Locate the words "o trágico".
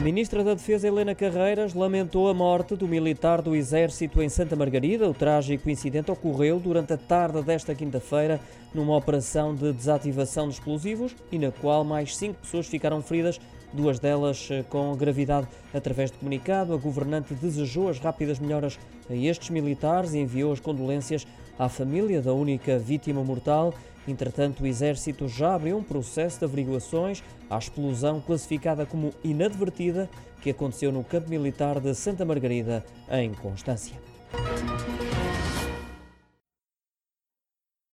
5.06-5.68